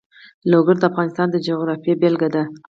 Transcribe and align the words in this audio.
لوگر 0.51 0.75
د 0.79 0.83
افغانستان 0.91 1.27
د 1.31 1.35
جغرافیې 1.47 1.93
بېلګه 2.01 2.29
ده. 2.35 2.43